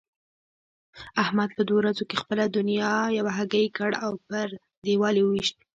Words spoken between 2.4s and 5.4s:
دونيا یوه هګۍکړ او پر دېوال يې